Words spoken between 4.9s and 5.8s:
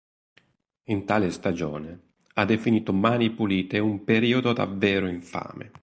infame".